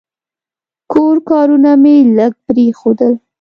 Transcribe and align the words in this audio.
کور 0.91 1.15
کارونه 1.29 1.71
مې 1.81 1.95
لږ 2.17 2.33
پرېښودل. 2.47 3.13